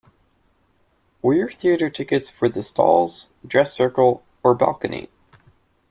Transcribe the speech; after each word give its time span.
Were 1.21 1.35
your 1.35 1.51
theatre 1.51 1.91
tickets 1.91 2.27
for 2.27 2.49
the 2.49 2.63
stalls, 2.63 3.33
dress 3.47 3.71
circle 3.71 4.23
or 4.43 4.55
balcony? 4.55 5.09